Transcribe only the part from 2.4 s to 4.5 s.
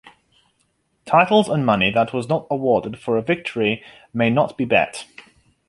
awarded for a victory may